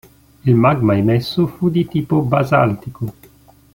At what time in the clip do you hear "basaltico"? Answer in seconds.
2.21-3.13